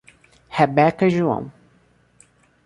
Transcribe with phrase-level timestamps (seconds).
[0.57, 1.51] Rebeca e João